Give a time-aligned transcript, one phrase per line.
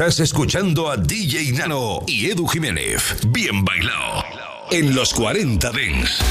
[0.00, 3.16] Estás escuchando a DJ Nano y Edu Jiménez.
[3.28, 4.24] Bien bailado.
[4.70, 6.22] En los 40 Dents.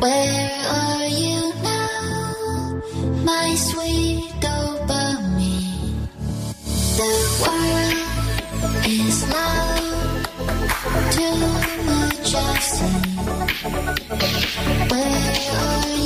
[0.00, 2.82] Where are you now,
[3.24, 6.06] my sweet dopamine?
[6.98, 9.24] The world is.
[14.90, 15.10] Where
[15.56, 15.99] are you?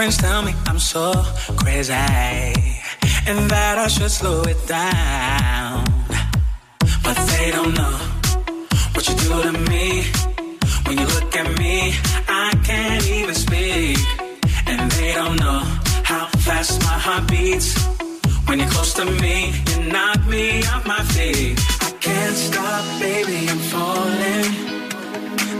[0.00, 1.12] Friends tell me I'm so
[1.60, 1.92] crazy
[3.30, 5.84] and that I should slow it down.
[7.04, 7.96] But they don't know
[8.94, 9.86] what you do to me.
[10.86, 11.92] When you look at me,
[12.46, 13.98] I can't even speak.
[14.70, 15.60] And they don't know
[16.10, 17.68] how fast my heart beats.
[18.46, 19.36] When you're close to me,
[19.68, 21.58] you knock me off my feet.
[21.88, 24.48] I can't stop, baby, I'm falling.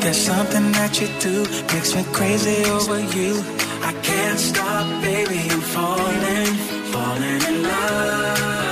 [0.01, 1.37] There's something that you do
[1.75, 3.45] makes me crazy over you.
[3.83, 6.55] I can't stop, baby, I'm falling,
[6.93, 8.70] falling in love.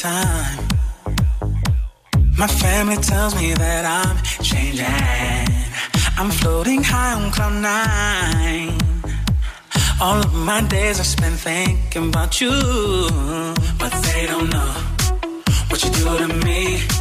[0.00, 0.66] Time.
[2.38, 4.86] My family tells me that I'm changing.
[6.16, 8.78] I'm floating high on cloud nine.
[10.00, 12.56] All of my days I spend thinking about you,
[13.78, 14.72] but they don't know
[15.68, 16.99] what you do to me.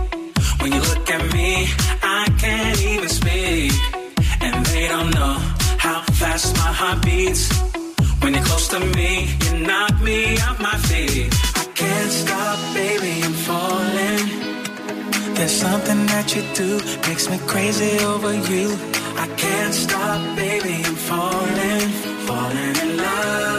[16.30, 18.78] That you do makes me crazy over you.
[19.16, 21.90] I can't stop, baby, I'm falling,
[22.28, 23.59] falling in love.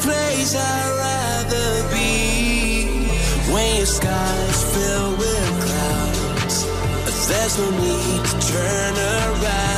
[0.00, 3.08] place I'd rather be.
[3.52, 6.56] When your sky's filled with clouds,
[7.28, 9.73] there's no need to turn around.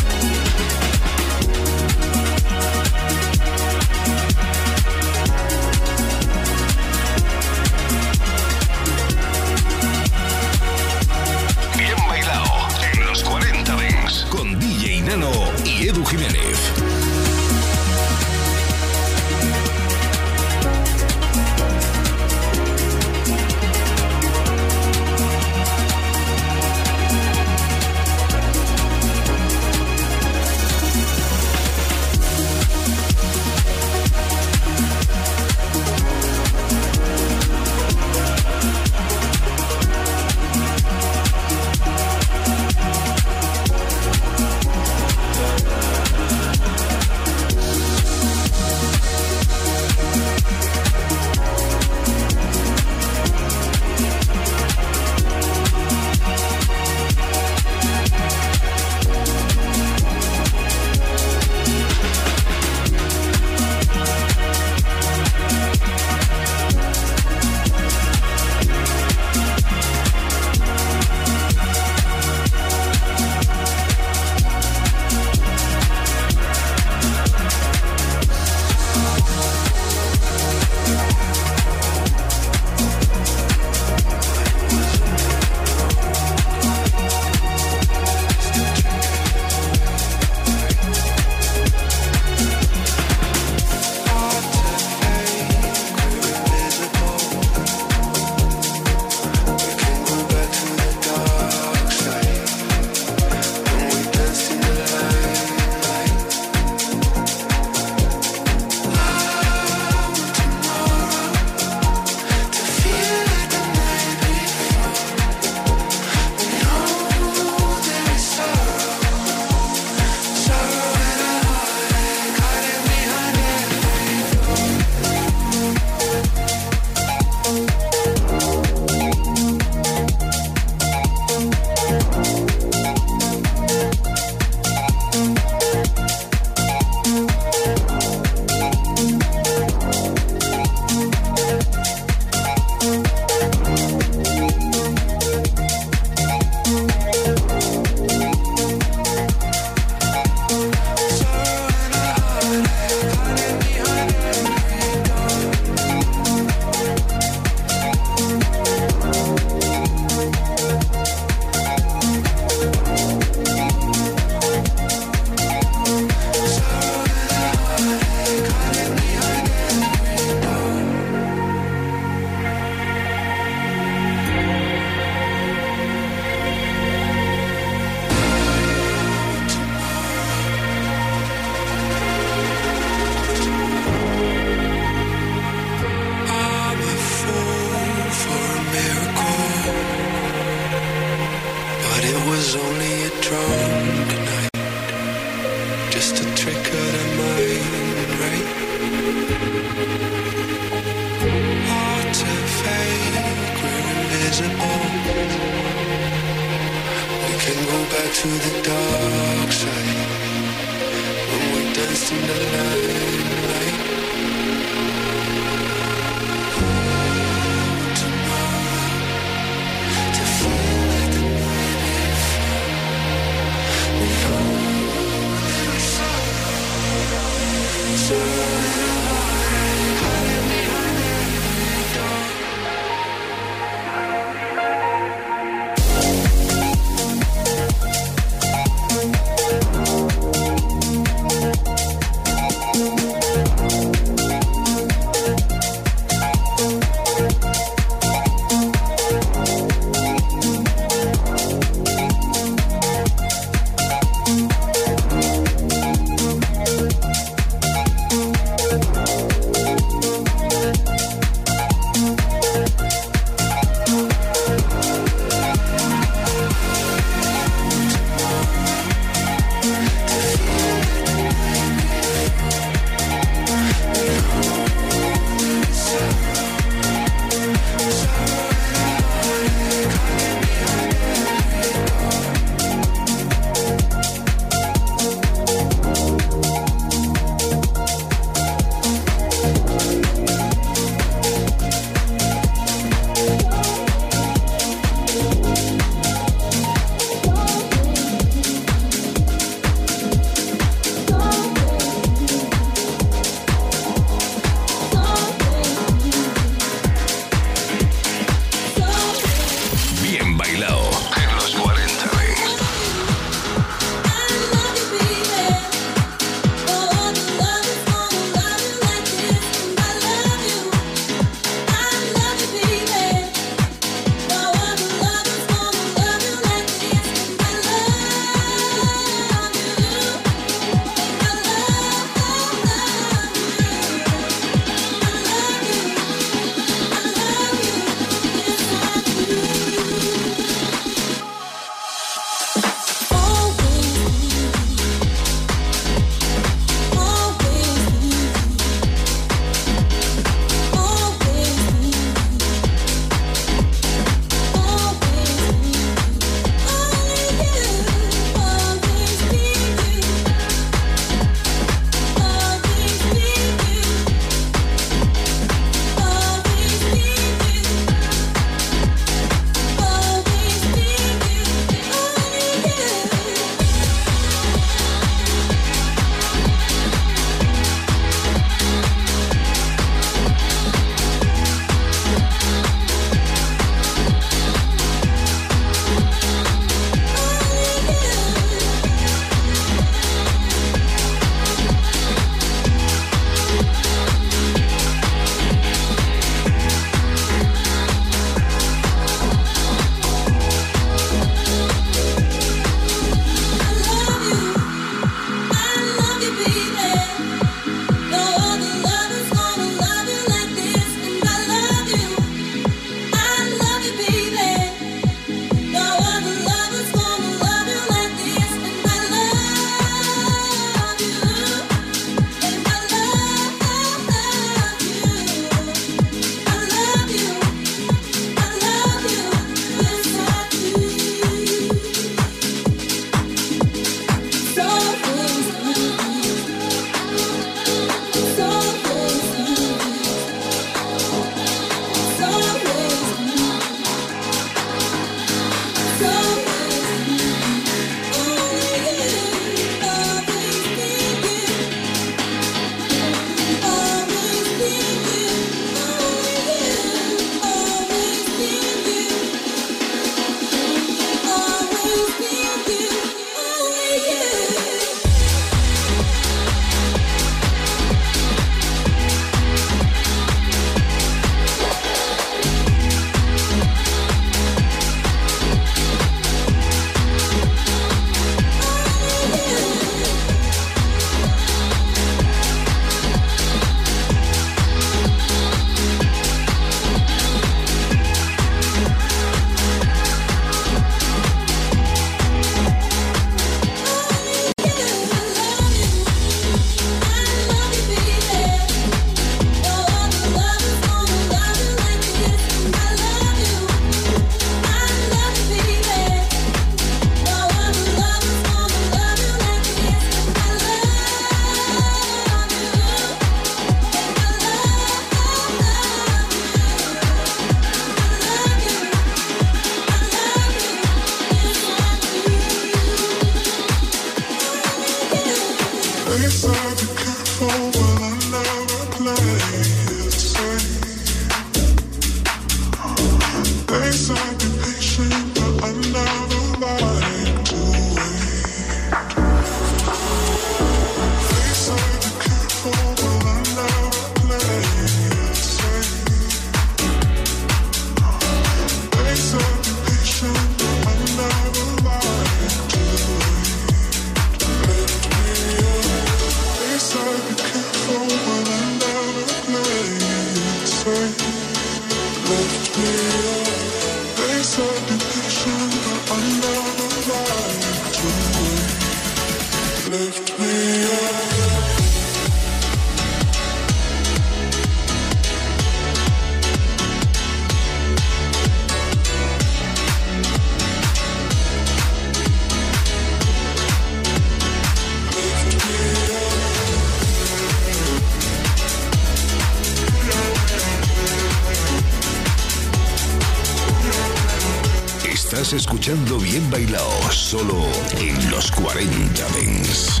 [597.32, 597.64] solo
[597.98, 600.00] en los 40 Dens.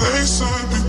[0.00, 0.83] They said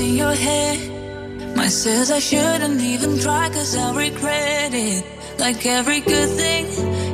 [0.00, 1.56] in your head.
[1.56, 5.04] Mine says I shouldn't even try cause I'll regret it.
[5.38, 6.66] Like every good thing,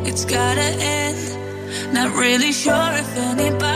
[0.09, 0.68] it's gotta
[0.99, 1.18] end.
[1.93, 3.75] Not really sure if anybody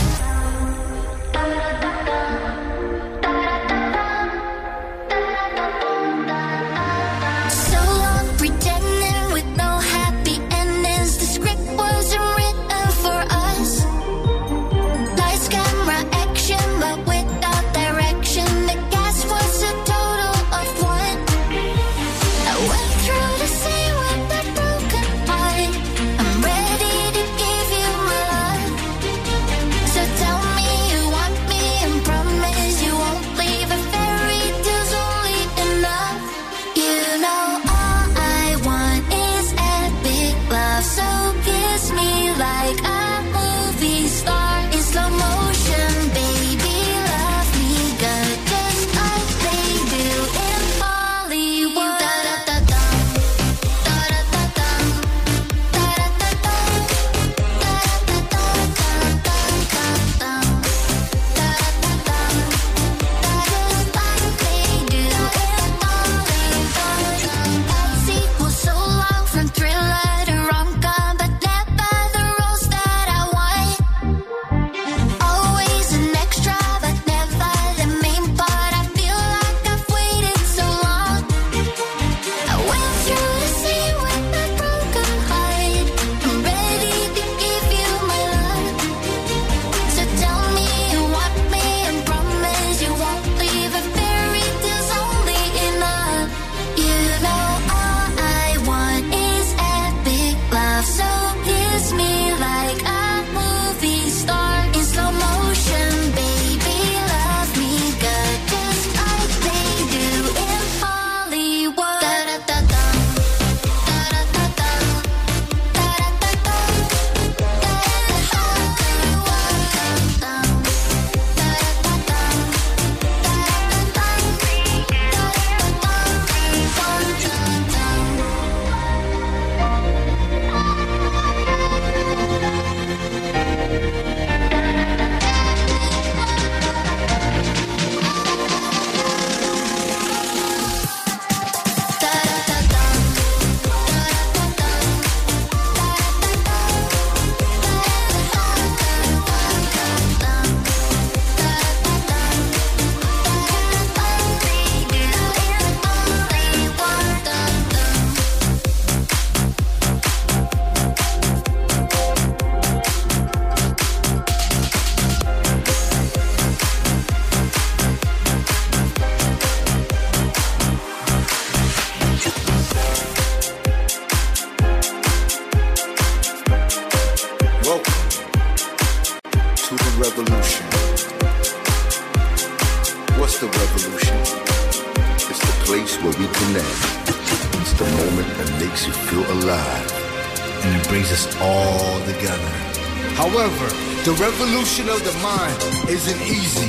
[194.71, 196.67] Revolution of the mind isn't easy,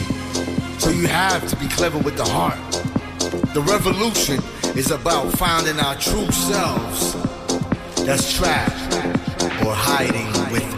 [0.78, 2.58] so you have to be clever with the heart.
[3.54, 4.42] The revolution
[4.76, 7.14] is about finding our true selves
[8.04, 8.94] that's trapped
[9.64, 10.71] or hiding within.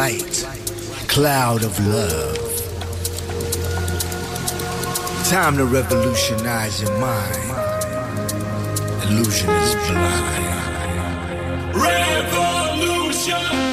[0.00, 0.48] Light,
[1.08, 2.38] cloud of love.
[5.28, 7.50] Time to revolutionize your mind
[9.04, 10.44] illusion is blind.
[11.76, 13.69] Revolution.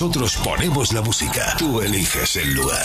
[0.00, 1.56] Nosotros ponemos la música.
[1.58, 2.76] Tú eliges el lugar.